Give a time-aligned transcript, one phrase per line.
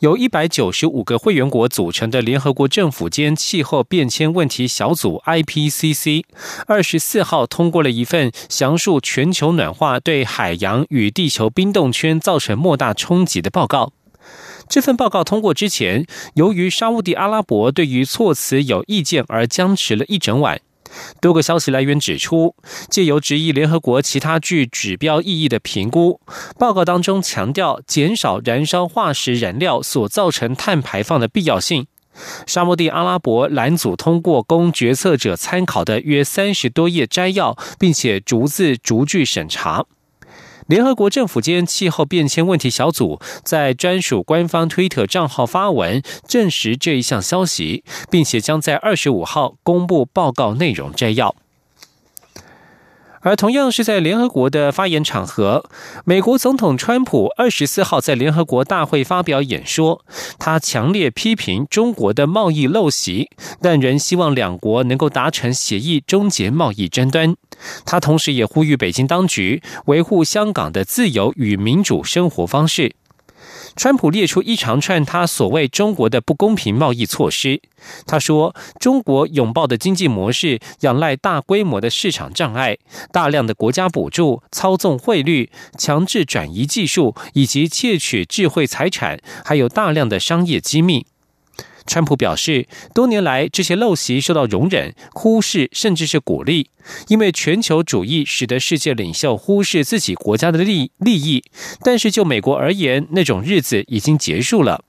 [0.00, 6.24] 由一百九十五个会员国组成的联合国政府间气候变迁问题小组 （IPCC）
[6.66, 13.92] 二十四号通过了一份详述全球暖化对海洋与地球冰冻圈造成莫大冲击的报告。
[14.68, 20.60] 这份报告通过之前，由于沙地阿拉伯对于措辞有意见而僵持了一整晚。
[21.20, 22.54] 多个消息来源指出，
[22.88, 26.20] 借由质疑联合国其他具指标意义的评估，
[26.58, 31.86] 报告当中强调减少燃烧化石燃料所造成碳排放的必要性。
[32.46, 39.86] 沙漠地阿拉伯蓝组通过供决策者参考的约三十多页摘要，并且逐字逐句审查。
[40.70, 51.34] 联合国政府间气候变迁问题小组在专属官方推特账号发文证实这一项消息，并且将在二十五号公布报告内容摘要。
[53.22, 55.68] 而同样是在联合国的发言场合，
[56.04, 60.04] 美国总统川普二十四号在联合国大会发表演说，
[60.38, 63.28] 他强烈批评中国的贸易陋习，
[63.60, 67.34] 但仍希望两国能够达成协议，终结贸易争端。
[67.84, 72.94] 他同时也呼吁北京当局维护香港的自由与民主生活方式。
[73.76, 77.62] 川普列出一长串他所谓中国的不公平贸易措施。
[78.04, 82.76] 他说，中国拥抱的经济模式仰赖大规模的市场障碍、
[83.12, 91.06] 大量的国家补助、操纵汇率、强制转移技术以及窃取智慧财产，还有大量的商业机密。
[91.86, 96.70] 川普表示，多年来这些陋习受到容忍、忽视，甚至是鼓励，
[97.08, 101.42] 因为全球主义使得世界领袖忽视自己国家的利利益。
[101.82, 104.84] 但是就美国而言，那种日子已经结束了。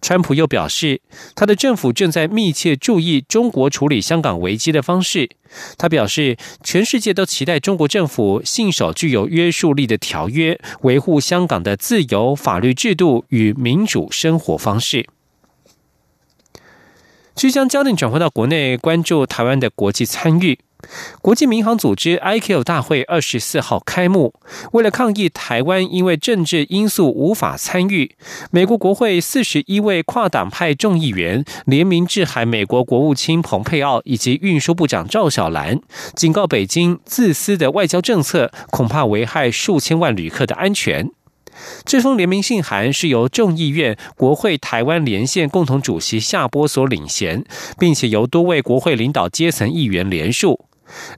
[0.00, 1.02] 川普又表示，
[1.34, 5.28] 他的政府正在密切注意中国处理香港危机的方式。
[5.76, 15.06] 他表示，全世界都期待中国政府信守具有约束力的条约，维护香港的自由、法律制度与民主生活方式。
[17.38, 20.58] 即将焦点转回到国内，关注台湾的国际参与。
[21.22, 24.34] 国际民航组织 IQ 大会二十四号开幕，
[24.72, 28.16] 为了抗议台湾因为政治因素无法参与，
[28.50, 35.80] 美国国会四十一位跨党派众议员联名致函美国国务卿蓬佩奥以及运输部长赵小兰，
[36.16, 41.08] 警告北京自私的外交政策恐怕危害数千万旅客的安全。
[41.84, 47.44] 这封联名信函是由众议院国会台湾连线共同主席夏波所领衔，
[47.78, 50.67] 并且由多位国会领导阶层议员联署。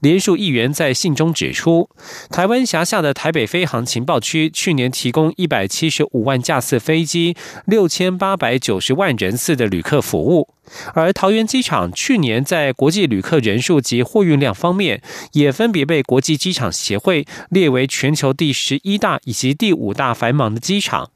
[0.00, 1.88] 联署议员在信中指出，
[2.30, 7.36] 台湾辖下的台北飞航情报区去年提供一百七十五万架次飞机、
[7.66, 10.48] 六千八百九十万人次的旅客服务，
[10.94, 21.10] 而桃园机场去年在国际旅客人数及货运量方面，也分别被国际机场协会列为全球第十一大以及第五大繁忙的机场。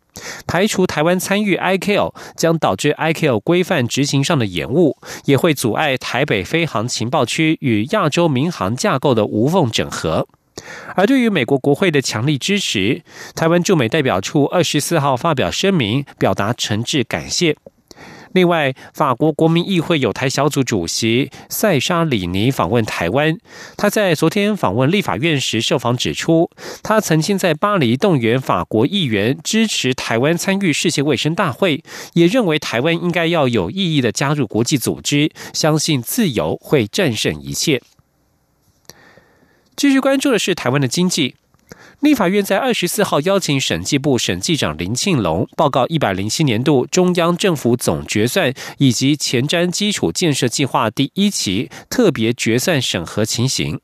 [0.46, 10.28] 排除台湾参与 IQL 将导致 IQL 规范执行上的延误，也会阻碍台北飞航情报区与亚洲民航架构的无缝整合。
[10.94, 13.02] 而对于美国国会的强力支持，
[13.34, 17.56] 台湾驻美代表处二十四号发表声明，表达诚挚感谢。
[18.34, 23.38] 另外，法国国民议会有台小组主席塞沙里尼访问台湾。
[23.76, 26.50] 他在昨天访问立法院时受访指出，
[26.82, 31.84] 他曾经在巴黎动员法国议员支持台湾参与世界卫生大会，
[32.14, 37.80] 也认为台湾应该要有意义的加入国际组织，相信自由会战胜一切。
[39.76, 41.36] 继续关注的是台湾的经济。
[42.04, 53.80] 立法院在二十四号邀请审计部审计长林庆龙报告一百零七年度中央政府总决算以及前瞻基础建设计划第一期特别决算审核情形。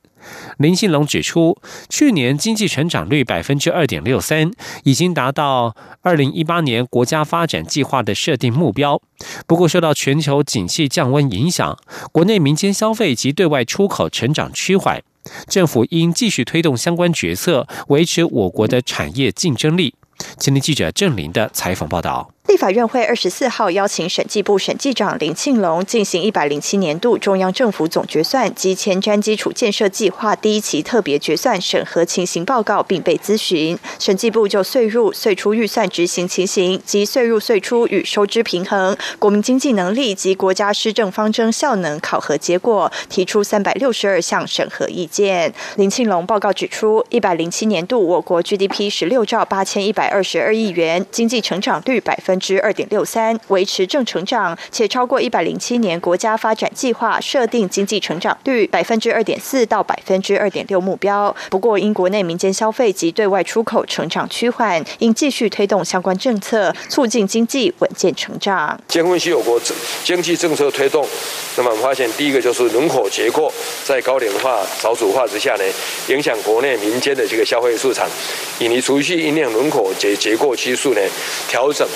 [0.59, 1.57] 林庆龙指出，
[1.89, 4.51] 去年经济成长率百分之二点六三，
[4.85, 9.01] 已经达到二零一八年国家发展计划的设定目标。
[9.47, 11.75] 不过，受到全球景气降温影响，
[12.13, 15.01] 国内民间消费及对外出口成长趋缓。
[15.47, 19.95] 政府应继续推动相关决策，维持我国的产业竞争力。
[20.39, 22.31] 前天记者郑林的采访报道。
[22.49, 33.79] 立法院会二十四号邀请审计部审计长林庆龙进行一百零七年度中央政府总决算及前瞻基础建设计划第一期特别决算审核情形报告，并被咨询。
[33.99, 45.55] 审计部就税入、税出预算执行情形及税入税出与收支平衡、国民经济能力及国家施政方针效能考核结果，提出三百六十二项审核意见。
[45.77, 52.30] 林庆龙报告指出，一百零七年度我国 GDP 十六兆八千一百二十二亿元，经济成长率百分。
[52.31, 61.35] 分之二点六三，维持正成长，且超过一百零七年国家发展计划设定经济成长率百分之二点四到百分之二点六目标。
[61.51, 68.81] 不过，因国内民间消费及对外出口成长趋缓，应继续推动相关政策，促进经济稳健成长。
[68.87, 69.61] 监分析有国
[70.05, 71.05] 经济政策推动，
[71.57, 73.53] 那么我们发现第一个就是人口结构
[73.85, 75.65] 在高龄化、少子化之下呢，
[76.07, 78.09] 影响国内民间的这个消费市场，
[78.61, 81.01] 以及储蓄因应人口结结构趋势呢
[81.49, 81.89] 调整。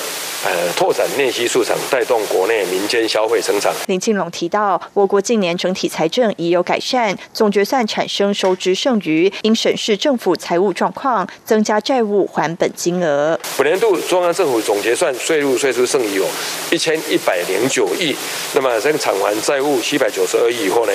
[0.44, 3.72] 呃，拓展内需市场，带动国内民间消费增长。
[3.86, 13.38] 林庆龙提到，我国近年整体财政已有改善，总决算产生收支剩余，应审视政府财务状况，增加债务还本金额。
[13.56, 16.26] 本年度中央政府总结算税入税出剩余有
[16.70, 18.14] 一千一百零九亿，
[18.54, 20.92] 那么这个偿还债务七百九十二亿以后呢，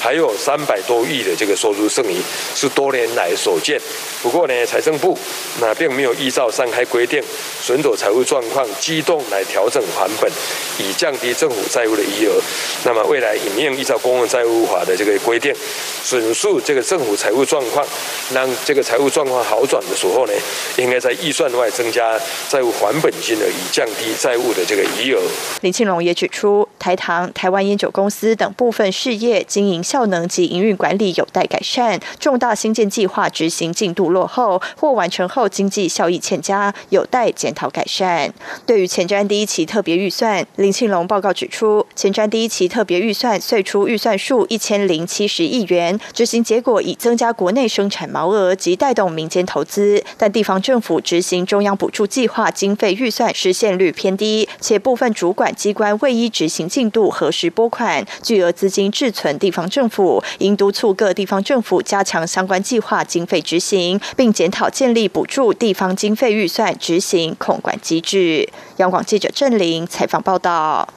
[0.00, 2.16] 还有三百多亿的这个收入剩余，
[2.54, 3.80] 是多年来所见。
[4.22, 5.18] 不过呢，财政部
[5.60, 7.20] 那并没有依照上开规定，
[7.60, 8.63] 损走财务状况。
[8.80, 10.30] 机动来调整还本，
[10.78, 12.40] 以降低政府债务的余额。
[12.84, 15.54] 那么未来应用依照公共债务法的这个规定，
[16.02, 17.86] 损述这个政府财务状况，
[18.32, 20.32] 让这个财务状况好转的时候呢，
[20.76, 22.18] 应该在预算外增加
[22.48, 25.20] 债务还本金额，以降低债务的这个余额。
[25.62, 38.32] 林庆龙也指出，台糖、台湾烟酒公司等部分事业经营效能及营运管理有待改善，重大新建计划执行进度落后，或完成后经济效益欠佳，有待检讨改善。
[38.66, 68.43] 对于前瞻第一期特别预算，林庆龙报告指出，前瞻第一期特别预算岁出预算数一千零七十亿元，执行结果以增加国内生产毛额及带动民间投资，但地方政府执行中央补助计划经费预算实现率偏低，且部分主管机关未依执行进度核实拨款，巨额资金滞存地方政府，应督促各地方政府加强相关计划经费执行，并检讨建立补助地方经费预算执行控管机制。
[68.76, 70.88] 央广记者郑玲采访报道。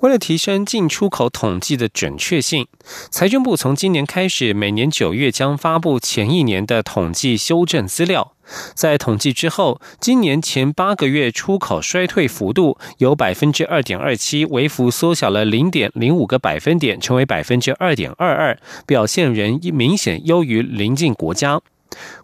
[0.00, 2.66] 为了提升进出口统计的准确性，
[3.10, 8.34] 财政部从今年开始，每年九月将发布前一年的统计修正资料。
[8.74, 21.62] 在统计之后，今年前八个月出口衰退幅度由百分之二点二七微幅缩小了零点零五个百分点，成为百分之二点二二，表现仍明显优于邻近国家。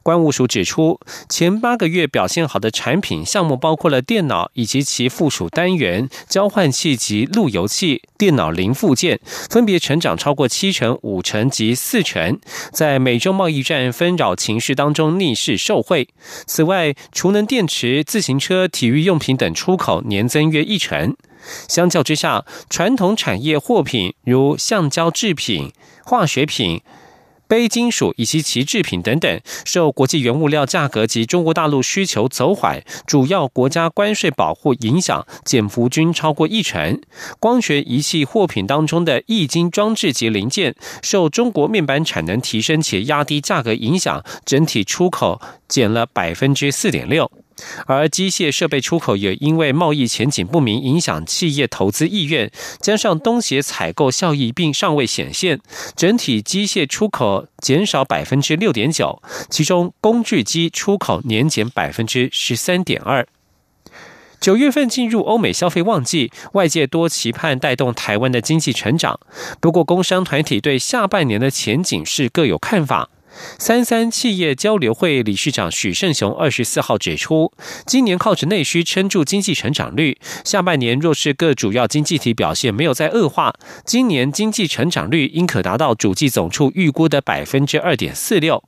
[0.03, 12.39] 关务署指出，前八个月表现好的产品项目包括了电脑以及其附属单元、交换器及路由器、电脑零附件，分别成长超过七成、五成及四成，
[12.73, 16.09] 在美洲贸易战纷扰情势当中逆势受惠。
[16.47, 21.17] 此外，储能电池、自行车、体育用品等出口年增约一成。
[21.69, 25.73] 相较之下，传统产业货品如橡胶制品、
[26.05, 26.83] 化学品。
[27.53, 36.99] 非金属以及其制品等等，受国际原物料价格及中国大陆需求走缓，主要国家关税保护影响，减幅均超过一成。
[37.39, 45.39] 光学仪器货品当中的液晶装置及零件，受中国面板产能提升且压低价格影响，整体出口
[45.69, 47.31] 减了百分之四点六。
[47.87, 52.51] 而机械设备出口也因为贸易前景不明，影响企业投资意愿，
[52.81, 55.61] 加上东协采购效益并尚未显现，
[55.97, 63.27] 整体机械出口减少百分之六点九，其中工具机出口年减百分之十三点二。
[64.41, 69.21] 九月份进入欧美消费旺季，外界多期盼带动台湾的经济成长，
[69.61, 73.09] 不过工商团体对下半年的前景是各有看法。
[73.59, 77.53] 三三企业交流会理事长许胜雄二十四号指出，
[77.87, 88.63] 今年靠着内需撑住经济成长率，下半年若是各主要经济体表现没有再恶化，今年经济成长率应可达到主计总处预估的百分之二点四六。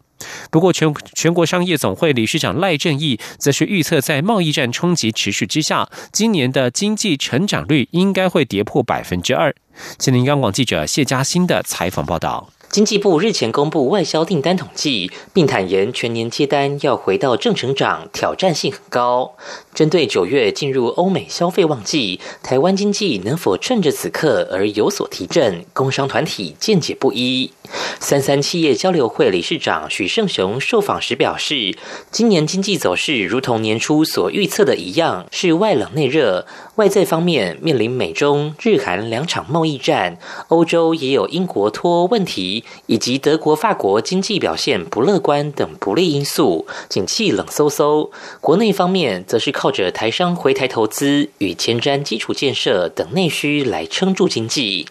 [0.50, 9.54] 不过，全全国商业总会理事长赖正义则是预测，在贸易战冲击持续之下，今年的经济成长率应该会跌破百分之二。
[9.99, 12.53] 请您央广记者谢嘉欣的采访报道。
[12.75, 19.37] 经济部日前公布外销订单统计，并坦言全年接单要回到正成长，挑战性很高。
[19.73, 25.64] 针对九月进入欧美消费旺季，台湾经济能否趁着此刻而有所提振？
[25.73, 27.52] 工商团体见解不一。
[28.00, 31.76] 三三企业交流会理事长许胜雄受访时表示，
[32.11, 36.45] 今年经济走势如同年初所预测的一样，是外冷内热。
[36.76, 48.11] 外在方面面临美中日韩两场贸易战，欧洲也有英国脱欧问题，以及德国、法国经济表现不乐观等不利因素，景气冷飕飕。
[48.40, 54.88] 国内方面则是靠着台商回台投资与前瞻基础建设等内需来撑住经济。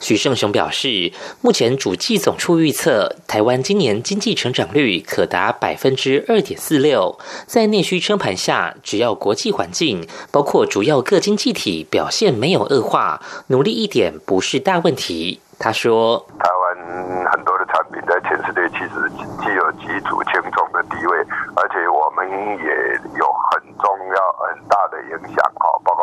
[0.00, 7.18] 许胜雄表示，目前主计总处预测，台湾今年经济成长率可达百分之二点四六。
[7.46, 15.40] 在内需撑盘下，只要国际环境包括主要各经济体表现没有恶化，努力一点不是大问题。
[15.56, 19.06] 他说：“台湾很多的产品在全世界其实
[19.38, 21.16] 具有举足轻重的地位，
[21.54, 22.26] 而且我们
[22.58, 25.38] 也有很重要、很大的影响。
[25.62, 26.02] 哈，包括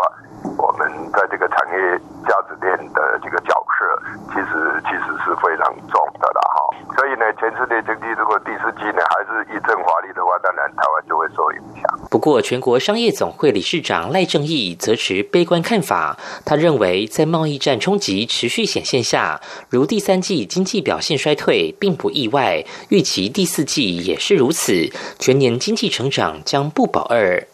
[0.55, 3.83] 我们在这个产业价值链的这个角色，
[4.31, 6.39] 其实其实是非常重的了。
[6.55, 6.59] 哈，
[6.95, 11.83] 所以呢，全世界经济如果第四季呢还是一阵华丽的话，当然台湾就会受影响。
[12.09, 16.15] 不过，全国商业总会理事长赖正义则持悲观看法。
[16.45, 27.47] 他认为，在贸易战冲击持续显现下，如第三季经济表现衰退并不意外，预期第四季也是如此，全年经济成长将不保二。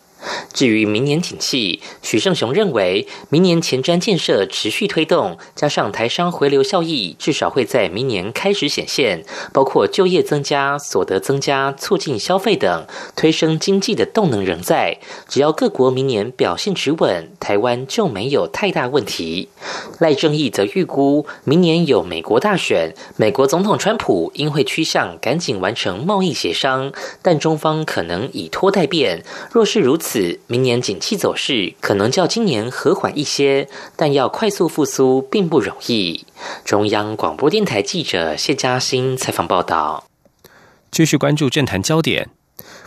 [0.53, 14.97] 至于明年景气，许胜雄认为，明年前瞻建设持续推动，加上台商回流效益，至少会在明年开始显现，包括就业增加、所得增加、促进消费等，推升经济的动能仍在。
[15.27, 19.49] 只要各国明年表现持稳，台湾就没有太大问题。
[19.99, 26.91] 赖正义则预估，明年有美国大选，美国总统川普应会趋向赶紧完成贸易协商，
[27.21, 29.23] 但中方可能以拖代变。
[29.51, 30.14] 若是如此，
[30.47, 36.25] 明年景气走势可能较今年和缓一些，但要快速复苏并不容易。
[36.63, 40.05] 中央广播电台记者谢嘉欣采访报道。
[40.91, 42.29] 继续关注政坛焦点。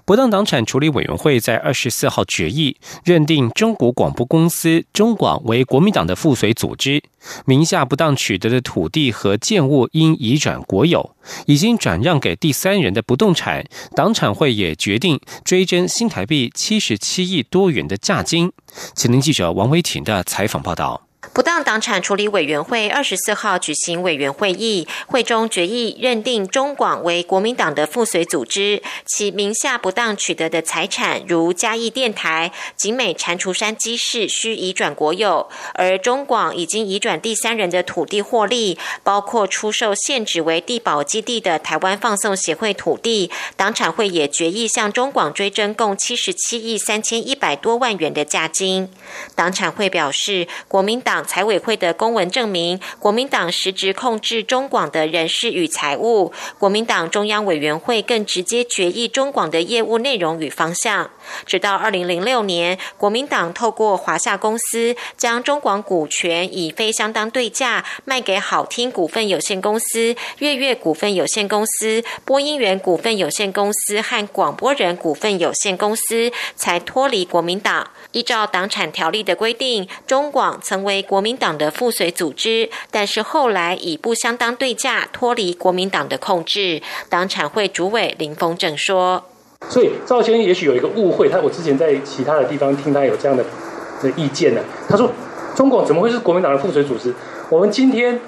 [0.09, 7.03] 不当党产处理委员会在二十四号决议，认定中国广播公司中广为国民党的附随组织，
[7.45, 18.51] 名下不当取得的土地和建物应移转国有，已经转让给第三人的不动产，党产会也决定追征新台币七十七亿多元的价金。
[18.95, 21.08] 请听记者王维婷的采访报道。
[21.39, 48.91] 不当党产处理委员会二十四号举行委员会议，会中决议认定中广为国民党的附随组织，其名下不当取得的财产，如嘉义电台、景美蟾蜍山机市，需移转国有；而中广已经移转第三人的土地获利，包括出售现址为地保基地的台湾放送协会土地，党产会也决议向中广追征共七十七亿三千一百多万元的价金。
[49.37, 51.25] 党产会表示，国民党。
[51.29, 56.33] 财委会的公文证明，国民党实质控制中广的人事与财务。
[56.59, 61.11] 国民党中央委员会更直接决议中广的业务内容与方向。
[61.45, 77.91] 直到二零零六年，国民党透过华夏公司将中广股权以非相当对价卖给好听股份有限公司、月月股份有限公司、播音员股份有限公司和广播人股份有限公司，才脱离国民党。
[78.13, 86.81] 依照党产条例的规定，中广曾为国民党的附随组织，但是后来以不相当对价脱离国民党的控制。
[87.11, 89.25] 党产会主委林峰正说
[89.69, 93.45] ：“所以赵先生也许有一个误会，他我之前在其他的地方听他有这样的
[94.03, 94.63] 的意见呢。
[94.89, 95.11] 他说，
[95.55, 97.15] 中广怎么会是国民党的附随组织？
[97.51, 98.19] 我们今天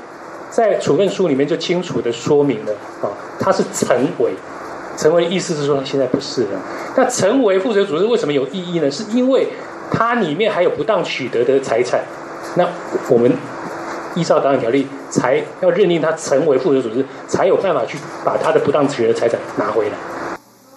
[0.50, 3.08] 在处分书里面就清楚的说明了啊，
[3.40, 4.34] 他是成为。”
[4.98, 6.60] 成为意思是说，现在不是了。
[6.94, 8.90] 那成为附随组织为什么有意义呢？
[8.90, 9.48] 是因为
[9.90, 12.00] 它里面还有不当取得的财产。
[12.56, 12.66] 那
[13.08, 13.30] 我们
[14.14, 19.92] 依照档案条例，才要认定它成为附属组织，才有办法去把它的不当取得财产拿回来。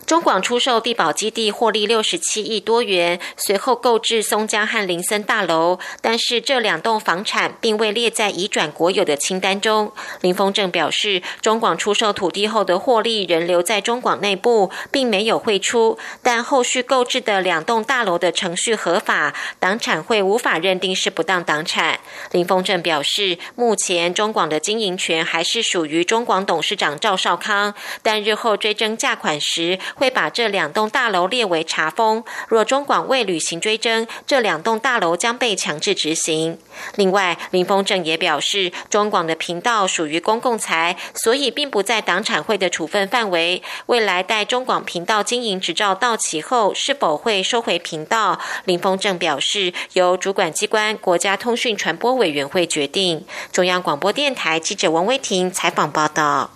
[0.06, 9.94] 中广出售地保基地获利六十七亿多元，随后购置松江和林森大楼，但是这两栋房产并未列在移转国有的清单中。
[10.20, 22.00] 林峰正表示，中广出售土地后的获利仍留在中广内部，并没有汇出，但后续购置的两栋大楼的程序合法，党产会无法认定是不当党产。
[22.32, 29.80] 林峰正表示，目前中广的经营权还是属于中广董事长赵少康，但日后追征价款时。
[30.04, 32.26] 会把这两栋大楼列为查封。
[32.50, 36.60] 若中广未履行追征，这两栋大楼将被强制执行。
[36.96, 43.64] 另外，林峰正也表示，中广的频道属于公共财，所以并不在党产会的处分范围。
[43.86, 48.38] 未来待中广频道经营执照到期后，是否会收回频道？
[48.66, 53.26] 林峰正表示，由主管机关国家通讯传播委员会决定。
[53.54, 56.50] 中央广播电台记者王威婷采访报道。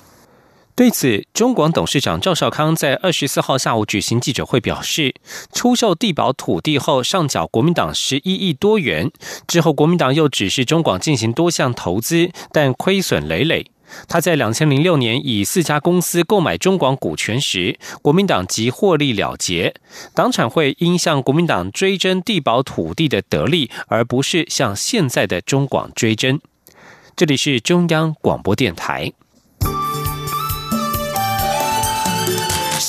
[0.77, 5.15] 对此，中广董事长赵少康在二十四号下午举行记者会，表示，
[5.51, 9.09] 出售地保土地后上缴国民党十一亿多元，
[9.47, 13.71] 之后国民党又指示中广进行多项投资，但亏损累累。
[14.07, 19.73] 他在两千零六年以四家公司购买中广股权时，国民党即获利了结，
[20.13, 26.39] 党产会应向国民党追征地保土地的得利，而不是向现在的中广追征。
[27.15, 29.11] 这里是中央广播电台。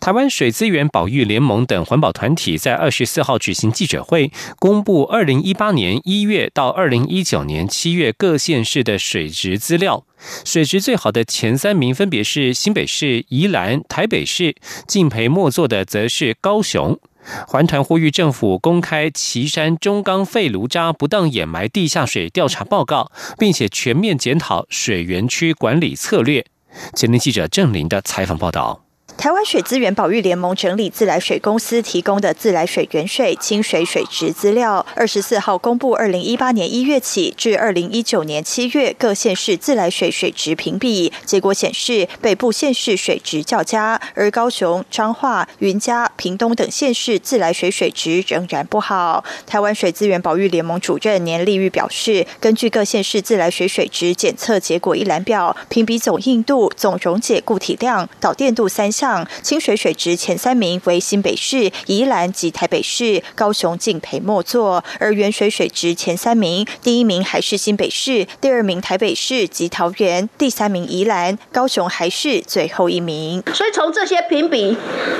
[0.00, 10.04] 台湾水资源保育联盟等环保团体在二十四号举行记者会，公布二零一八年一月到二零一九年七月各县市的水质资料。
[10.44, 14.54] 水质最好的前三名分别是新北市、宜兰、台北市，
[14.86, 16.98] 敬陪末座的则是高雄。
[17.46, 26.46] 环团呼吁政府公开旗山中钢废炉渣不当掩埋地下水调查报告，并且全面检讨水源区管理策略。
[26.94, 28.87] 前天记者郑林的采访报道。
[29.18, 49.24] 台湾水资源保育联盟整理自来水公司提供的自来水原水、清水水质资料，二十四号公布二零一八年一月起至二零一九年七月各县市自来水水质评比，结果显示北部县市水质较佳，而高雄、彰化、云嘉、屏东等县市自来水水质仍然不好。
[49.44, 59.07] 台湾水资源保育联盟主任年立玉表示，根据各县市自来水水质检测结果一览表，评比总硬度、总溶解固体量、导电度三项。
[59.42, 73.42] 清水水质前三名为新北市、宜兰及台北市，高雄敬陪末座；而原水水质前三名，第一名还是新北市，第二名台北市及桃园，第三名宜兰，高雄还是最后一名。
[73.54, 74.76] 所以从这些评比，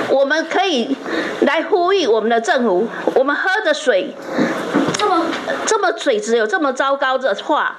[0.09, 0.95] 我们可以
[1.41, 4.13] 来呼吁我们的政府，我们喝的水。
[4.97, 5.25] 这么
[5.65, 7.77] 这么水质有这么糟糕的话，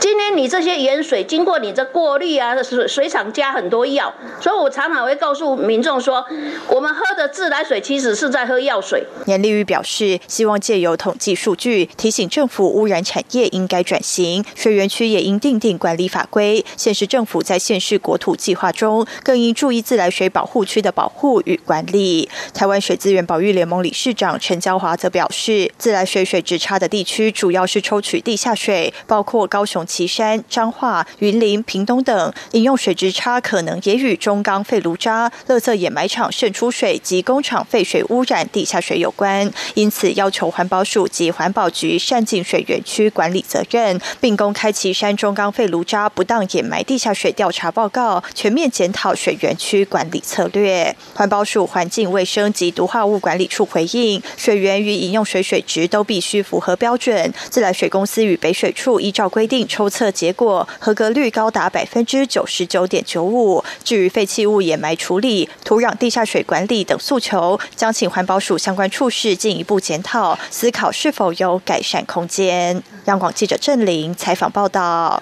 [0.00, 6.26] 今天你这些盐水经过你这过滤啊，水水厂加很多药，所以我常常会告诉民众说，
[6.66, 9.06] 我们喝的自来水其实是在喝药水。
[9.26, 16.64] 严立宇表示，希望借由统计数据，提醒政府污染产业应该转型，水源区也应定定管理法规。
[16.76, 22.28] 现实政府在县市国土计划中，更应注意自来水保护区的保护与管理。
[22.52, 26.24] 台湾水资源保育联盟理事长陈娇华则表示，自来水。
[26.32, 32.32] 水质差的地区主要是抽取地下水，包括高雄旗山、彰化、云林、屏东等。
[32.52, 35.11] 饮用水质差可能也与中钢废炉渣、
[35.48, 39.50] 垃圾掩埋场渗出水及工厂废水污染地下水有关。
[39.74, 50.96] 因此，要求环保署及环保局善尽水源区管理责任，并公开旗山中钢废炉渣不当掩埋地下水调查报告，全面检讨水源区管理策略。
[51.12, 56.22] 环保署环境卫生及毒化物管理处回应：水源与饮用水水质都必。
[56.22, 63.64] 须符合标准，自来水公司与北水处依照规定抽测结果，合格率高达百分之九十九点九五。
[63.82, 72.80] 至于废弃物掩埋处理、土壤地下水管理等诉求，将请环保署相关处室进一步检讨，思考是否有改善空间。
[73.06, 75.20] 央广记者郑玲采访报道。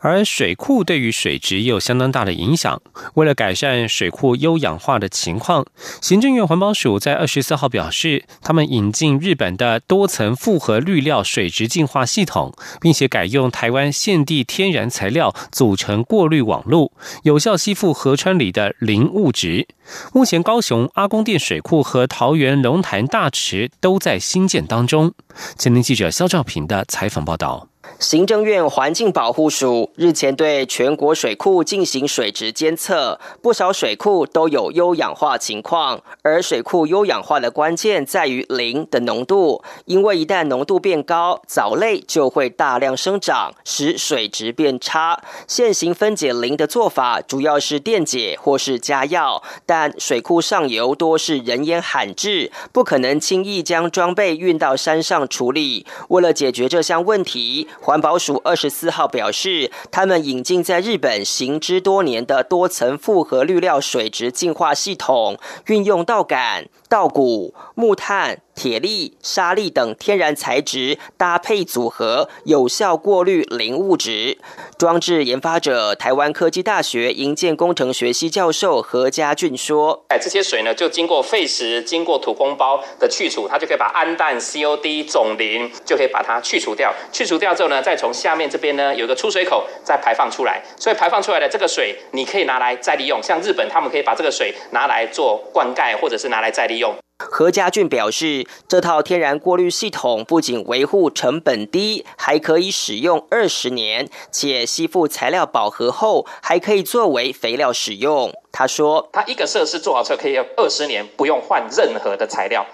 [0.00, 2.80] 而水库对于水质也有相当大的影响。
[3.14, 5.64] 为了改善水库优氧化的情况，
[6.00, 19.68] 行政院环保署在二十四号表示，他们引进日本的多层复合滤料水质净化系统，并且改用台湾现地天然材料组成过滤网路，有效吸附河川里的磷物质。
[20.12, 25.12] 目前，高雄阿公店水库和桃园龙潭大池都在新建当中。
[25.58, 27.69] 前天记者肖兆平的采访报道。
[27.98, 36.02] 行政院环境保护署日前对全国水库进行水质监测，不少水库都有优氧化情况。
[36.22, 45.22] 而水库优氧化的关键在于磷的浓度，因为一旦浓度变高，藻类就会大量生长，使水质变差。
[45.46, 55.84] 现行分解磷的做法主要是电解或是加药，但水库上游多是人烟罕至，不可能轻易将装备运到山上处理。
[56.08, 66.66] 为了解决这项问题，环保署二十四号表示，他们引进在日本行之多年的多层复合滤料水质净化系统，运用倒感。
[66.90, 68.40] 稻谷、木炭。
[68.52, 74.36] 铁粒、沙粒等天然材质搭配组合，有效过滤磷物质。
[74.76, 86.92] 装置研发者台湾科技大学营建工程学系教授何家俊说：“哎，这些水呢，就经过沸石、经过土工包的去除，它就可以把氨氮、COD、总磷就可以把它去除掉。
[87.10, 90.62] 去除掉之后呢，再从下面这边呢有个出水口，再排放出来。
[90.76, 93.22] 所以排放出来的这个水，你可以拿来再利用。
[93.22, 96.79] 像日本，他们可以把这个水拿来做灌溉，或者是拿来再利用。”
[97.18, 108.32] 何家俊表示，这套天然过滤系统不仅维护成本低，还可以使用二十年，且吸附材料饱和后，还可以作为肥料使用。
[108.50, 112.66] 他说：“他一个设施做好车可以二十年不用换任何的材料。”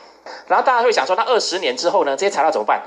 [0.46, 2.16] 然后大家会想说，那二十年之后呢？
[2.16, 2.82] 这些材料怎么办？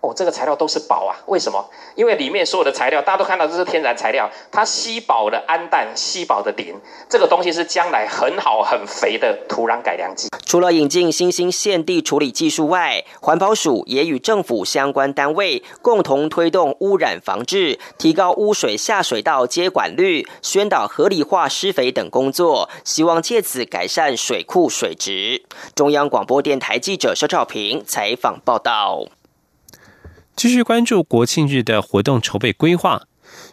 [0.00, 1.16] 哦，这个材料都是宝啊！
[1.26, 1.64] 为什么？
[1.94, 6.74] 因为里面所有的材料，大家都看到这是天然材料，它吸饱了氨氮，吸饱的磷，
[7.08, 10.28] 这个东西是将来很好很肥的土壤改良剂。
[10.44, 25.42] 除了引进新兴现地处理技术外，环保署也与政府相关单位共同推动污染防治，提高污水下水道接管率，宣导合理化施肥等工作，希望借此改善水库水质。
[25.74, 29.06] 中央广播电台记者肖兆平采访报道。
[30.36, 33.04] 继续关注国庆日的活动筹备规划。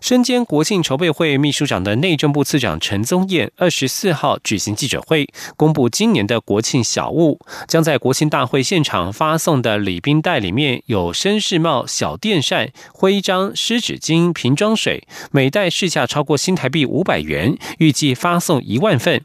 [0.01, 19.23] 身兼国庆筹备会秘书长的内政部次长陈宗彦，二十四号举行记者会，公布今年的国庆小物，将在国庆大会现场发送的礼宾袋里面有绅士帽、小电扇、徽章、湿纸巾、瓶装水，每袋市价超过新台币五百元，预计发送一万份。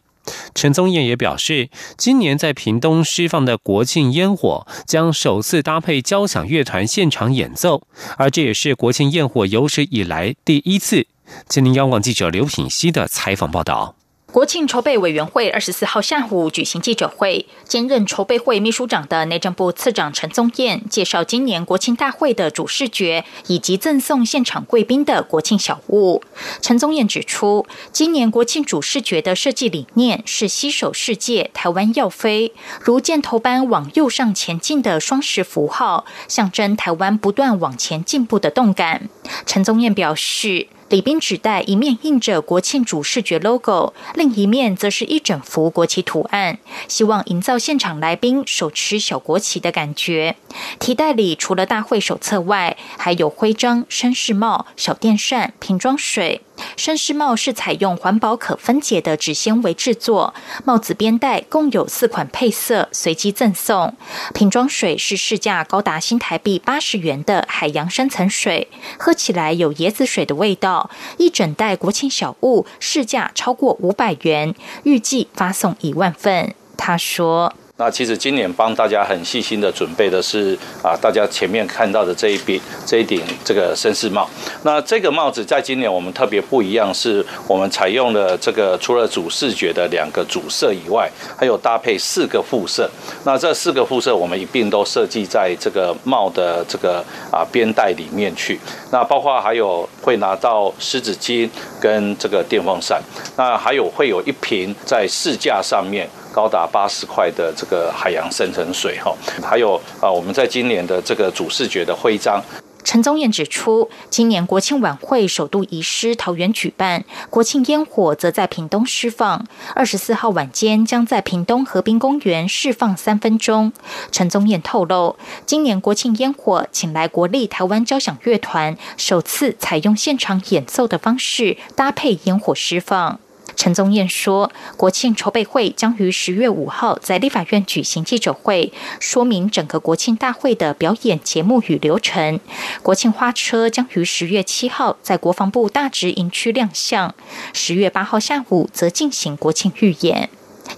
[0.54, 7.82] 陈宗彦也表示，今年在屏东释放的国庆烟火将首次搭配交响乐团现场演奏，
[8.16, 11.06] 而这也是国庆焰火有史以来第一次。
[11.48, 13.97] 吉林央广记者刘品希的采访报道。
[14.30, 26.22] 国庆筹备委员会二十四号下午举行记者会，兼任筹备会秘书长的内政部次长陈宗彦介绍今年国庆大会的主视觉以及赠送现场贵宾的国庆小物。
[26.60, 32.52] 陈宗彦指出，今年国庆主视觉的设计理念是“携手世界，台湾要飞”，
[32.84, 39.08] 如箭头般往右上前进的双十符号，象征台湾不断往前进步的动感。
[39.46, 40.68] 陈宗彦表示。
[40.88, 50.36] 礼宾纸袋一面印着国庆主视觉 logo，另一面则是一整幅国旗图案，希望营造现场来宾手持小国旗的感觉。
[50.78, 56.40] 提袋里除了大会手册外，还有徽章、绅士帽、小电扇、瓶装水。
[56.76, 63.94] 绅士帽是采用环保可分解的纸纤维制作，帽子边带共有四款配色，随机赠送。
[64.34, 68.68] 瓶装水是市价高达新台币八十元的海洋深层水，
[68.98, 70.90] 喝起来有椰子水的味道。
[71.16, 76.54] 一整袋国庆小物，市价超过五百元，预计发送一万份。
[76.76, 77.52] 他说。
[77.80, 84.28] 那其实今年帮大家很细心的准备的是啊，大家前面看到的这一顶这一顶这个绅士帽。
[84.64, 92.90] 那这个帽子在今年我们特别不一样，是我们采用了这个除了主视觉的两个主色以外，还有搭配四个副色。
[93.22, 96.98] 那这四个副色我们一并都设计在这个帽的这个
[97.30, 98.58] 啊边带里面去。
[98.90, 101.48] 那包括还有会拿到湿纸巾
[101.80, 103.00] 跟这个电风扇。
[103.36, 106.10] 那还有会有一瓶在试驾上面。
[106.32, 112.42] 高达八十块的这个海洋深层水哈，还有啊，我们在今年的这个主视觉的徽章。
[112.84, 119.44] 陈宗彦指出，今年国庆晚会首度移师桃园举办，国庆烟火则在屏东释放。
[119.74, 123.74] 二十四号晚间将在屏东河滨公园释放三分钟。
[124.10, 133.20] 陈宗彦透露，今年国庆烟火请来国立台湾交响乐团，首次采用现场演奏的方式搭配烟火释放。
[133.58, 142.38] 陈宗彦说，国庆筹备会将于十月五号在立法院举行记者会，说明整个国庆大会的表演节目与流程。
[142.84, 147.12] 国庆花车将于十月七号在国防部大直营区亮相，
[147.52, 150.30] 十月八号下午则进行国庆预演。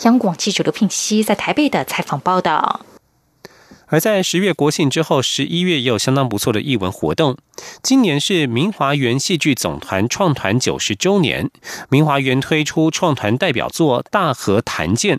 [0.05, 2.81] 央广记者刘聘熙在台北的采访报道。
[3.90, 7.37] 而在十月国庆之后，十一月也有相当不错的艺文活动。
[7.83, 11.50] 今年是明华园戏剧总团创团九十周年，
[11.88, 15.16] 明华园推出创团代表作《大河谭剑》，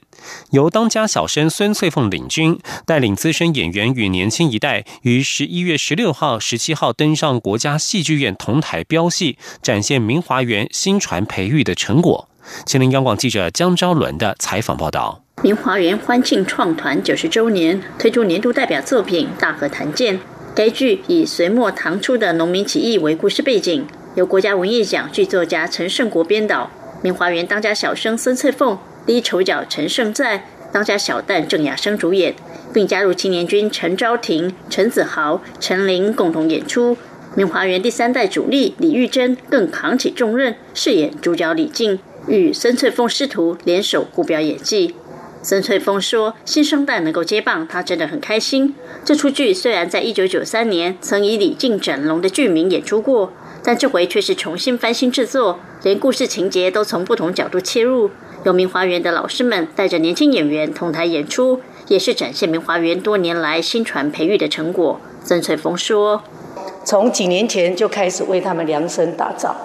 [0.51, 12.29] 由当家小生孙翠凤领军，带领资深演员与年轻一代，于十一月十六号、十七号登上国家戏剧院同台飙戏，展现明华园新传培育的成果。
[12.65, 15.23] 吉林央广记者江昭伦的采访报道。
[15.43, 20.15] 明华园欢庆创团九十周年，推出年度代表作品《大河谭剑》。
[20.53, 26.69] 该剧以隋末唐初的农民起义为故事背景，由国家文艺奖剧作家陈胜国编导。
[27.01, 28.77] 明华园当家小生孙翠凤、
[29.07, 32.35] 第一丑角陈胜在、当家小旦郑雅生主演，
[32.71, 36.95] 并加入青年军陈昭廷、陈子豪、陈琳共同演出。
[37.33, 44.93] 明华园第三代主力李玉珍更扛起重任，饰演主角李静，与孙翠凤师徒联手互表演技。
[45.43, 48.75] 曾翠峰说：“新生代能够接棒，他真的很开心。
[49.03, 58.11] 这出剧虽然在一九九三年曾以李靖整容的剧名演出过，但这回却是重新翻新制作，连故事情节都从不同角度切入。
[58.43, 66.21] 有明华园的老师们带着年轻演员同台演出，也是展现明华园多年来新传培育的成果。”曾翠峰说
[66.85, 69.55] ：“从几年前就开始为他们量身打造，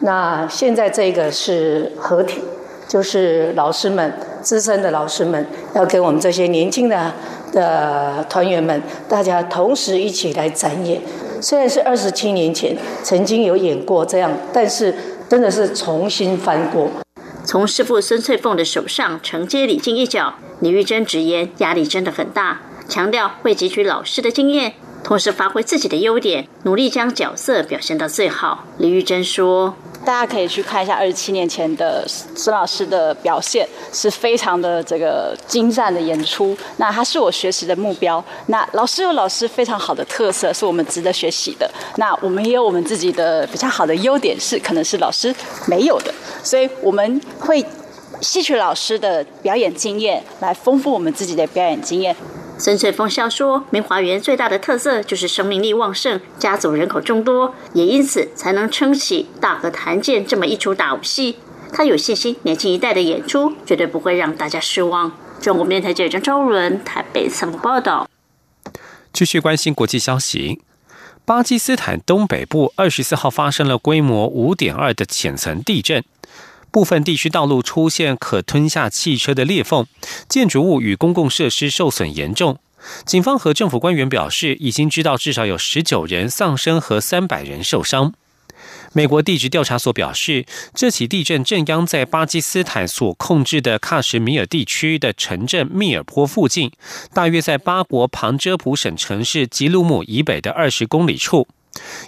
[0.00, 2.42] 那现在这个是合体。”
[2.88, 4.12] 就是老师们、
[4.42, 7.12] 资深的老师们，要跟我们这些年轻的
[7.52, 11.00] 的团员们，大家同时一起来展演。
[11.40, 14.94] 虽然是二十七年前曾经有演过这样，但是
[15.28, 16.90] 真的是重新翻过。
[17.44, 28.64] 从师傅孙翠凤的手上承接李靖一角，李玉珍直言压力真的很大，强调会汲取老师的经验，同时发挥自己的优点，努力将角色表现到最好。
[28.78, 29.74] 李玉珍说。
[30.04, 36.56] 大家可以去看一下二十七年前的孙老师的表现，是非常的这个精湛的演出。
[36.78, 38.22] 那他是我学习的目标。
[38.46, 41.70] 那老师有老师非常好的特色，是我们值得学习的。
[41.96, 45.34] 那我们也有我们自己的比较好的优点，是可能是老师
[45.66, 46.12] 没有的。
[46.42, 47.64] 所以我们会
[48.20, 52.14] 吸取老师的表演经验，来丰富我们自己的表演经验。
[52.62, 61.38] 孙翠凤笑说：“明华园最大的特色就是生命力旺盛，家族人口众多，也因此才能撑起《大河谭剑》这么一出大武戏。
[61.72, 65.10] 他有信心，年轻一代的演出绝对不会让大家失望。”
[65.42, 68.08] 中国电台记者张昭伦台北采访报道。
[69.12, 70.60] 继续关心国际消息，
[71.24, 76.04] 巴基斯坦东北部二十四号发生了规模五点二的浅层地震。
[76.72, 79.86] 部分地区道路出现可吞下汽车的裂缝，
[80.26, 82.58] 建筑物与公共设施受损严重。
[83.04, 88.14] 警方和政府官员表示，已经知道至少有十九人丧生和三百人受伤。
[88.94, 96.70] 美国地质调查所表示，这起地震震央在巴基斯坦所控制的喀什米尔地区的城镇密尔坡附近，
[97.12, 101.46] 大约在巴国旁遮普省城市吉鲁姆以北的二十公里处。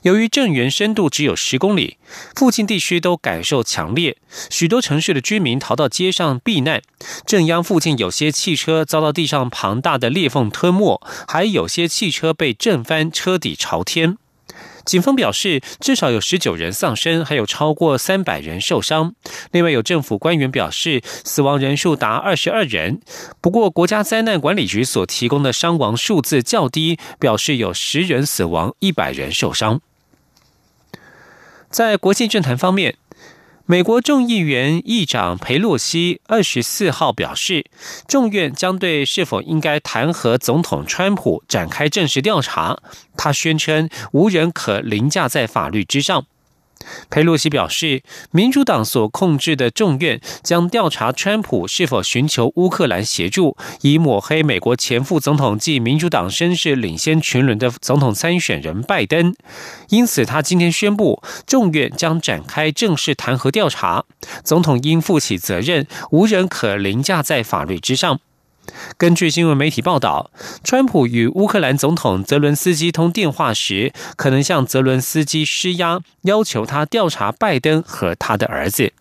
[0.02, 1.96] 由于震源深度只有十公里，
[2.34, 4.16] 附近地区都感受强烈，
[4.50, 6.82] 许多城市的居民逃到街上避难。
[7.26, 14.18] 镇央附近有些汽车遭到地上庞大的裂缝吞没，还有些汽车被震翻，车底朝天。
[14.84, 19.14] 警方表示，至少有十九人丧生，还有超过三百人受伤。
[19.50, 23.00] 另外，有政府官员表示，死亡人数达二十二人。
[23.40, 29.80] 不过，国家灾难管理局所提供的伤亡数字较低，表示有十人死亡，一百人受伤。
[31.70, 32.96] 在国际政坛方面。
[33.66, 37.64] 美国众议员议长佩洛西二十四号表示，
[38.06, 42.76] 众院将对是否应该弹劾总统川普展开正式调查。
[43.16, 46.26] 他宣称，无人可凌驾在法律之上。
[47.10, 59.34] 佩洛西表示，民主党所控制的众院将调查川普是否寻求乌克兰协助，以抹黑美国前副总统及民主党声势领先群伦的总统参选人拜登。
[59.88, 64.04] 因此，他今天宣布，众院将展开正式弹劾调查，
[64.42, 68.20] 总统应负起责任，无人可凌驾在法律之上。
[68.96, 70.30] 根据新闻媒体报道，
[70.62, 78.92] 川普与乌克兰总统泽伦斯基通电话时，可能向泽伦斯基施压，要求他调查拜登和他的儿子。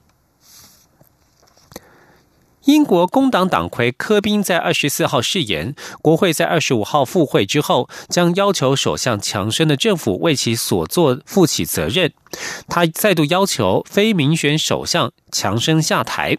[2.66, 12.14] 英国工党党魁科宾在二十四号誓言，国会在二十五号复会之后，将要求首相强生的政府为其所作负起责任。
[12.70, 16.38] 他再度要求非民选首相强生下台。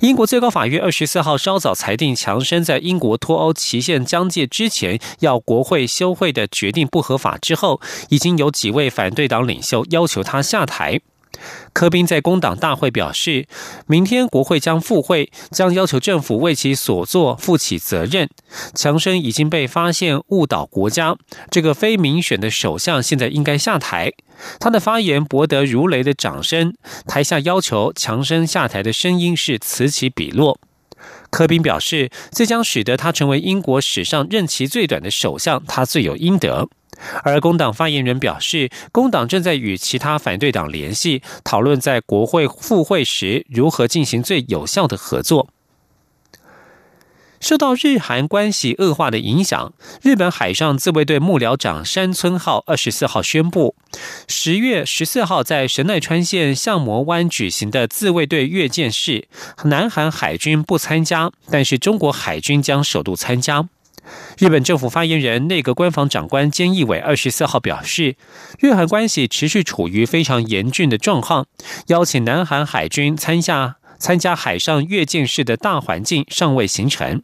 [0.00, 11.00] 英国最高法院二十四号稍早裁定，强生在英国脱欧期限将届之前要国会休会的决定不合法之后，已经有几位反对党领袖要求他下台。
[11.72, 13.46] 科宾在工党大会表示，
[13.86, 18.28] 明天国会将复会，将要求政府为其所作负起责任。
[18.74, 21.16] 强生已经被发现误导国家，
[21.50, 24.12] 这个非民选的首相现在应该下台。
[24.58, 26.74] 他的发言博得如雷的掌声，
[27.06, 30.58] 台下要求强生下台的声音是此起彼落。
[31.30, 36.68] 科宾表示，这将使得他成为英国史上任期最短的首相，他罪有应得。
[37.22, 45.48] 而工党发言人表示，工党正在与其他反对党联系，讨论在国会复会时如何进行最有效的合作。
[47.40, 53.74] 受到日韩关系恶化的影响，日本海上自卫队幕僚长山村浩二十四号宣布，
[54.28, 59.26] 十月十四号在神奈川县相模湾举行的自卫队阅舰式，
[59.64, 63.70] 南韩海军不参加，但是中国海军将首度参加。
[64.38, 68.16] 日本政府发言人、内阁官房长官菅义伟二十四号表示，
[68.58, 71.46] 日韩关系持续处于非常严峻的状况，
[71.88, 77.22] 邀请南韩海军参加参加海上阅舰式的大环境尚未形成。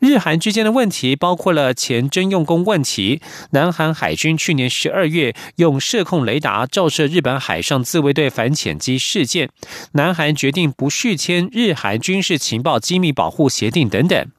[0.00, 3.20] 日韩之间的问题包括了前征用工问题。
[3.50, 9.50] 南韩海军去年十二月用射控雷达照射日本海上自卫队反潜机事件，
[9.92, 14.30] 南韩决定不续签日韩军事情报机密保护协定等等。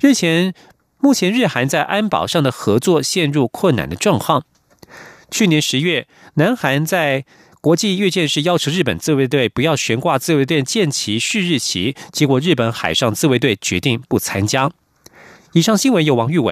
[0.00, 0.54] 日前，
[0.98, 4.44] 目前日韩在安保上的合作陷入困难的状况。
[5.30, 7.24] 去年十月，南韩在
[7.60, 14.70] 国际阅舰时要求日本自卫队不要悬挂自卫队舰旗旭日旗，结果日本海上自卫队决定不参加。
[15.52, 16.48] 以上新闻由王玉伟